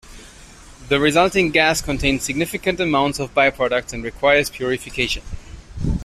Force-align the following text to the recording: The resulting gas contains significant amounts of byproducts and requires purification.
The 0.89 0.99
resulting 0.99 1.51
gas 1.51 1.79
contains 1.79 2.23
significant 2.23 2.79
amounts 2.79 3.19
of 3.19 3.35
byproducts 3.35 3.93
and 3.93 4.03
requires 4.03 4.49
purification. 4.49 5.21